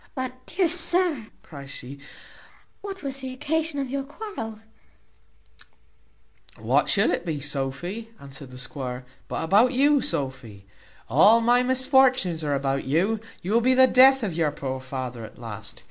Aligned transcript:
"But, 0.15 0.47
dear 0.47 0.67
sir," 0.67 1.27
cries 1.43 1.69
she, 1.69 1.99
"what 2.81 3.03
was 3.03 3.17
the 3.17 3.31
occasion 3.35 3.79
of 3.79 3.91
your 3.91 4.01
quarrel?" 4.01 4.57
"What 6.57 6.89
should 6.89 7.11
it 7.11 7.23
be, 7.23 7.39
Sophy," 7.39 8.09
answered 8.19 8.49
the 8.49 8.57
squire, 8.57 9.05
"but 9.27 9.43
about 9.43 9.73
you, 9.73 10.01
Sophy? 10.01 10.65
All 11.07 11.39
my 11.39 11.61
misfortunes 11.61 12.43
are 12.43 12.55
about 12.55 12.85
you; 12.85 13.19
you 13.43 13.53
will 13.53 13.61
be 13.61 13.75
the 13.75 13.85
death 13.85 14.23
of 14.23 14.33
your 14.33 14.49
poor 14.49 14.79
father 14.81 15.23
at 15.23 15.37
last. 15.37 15.79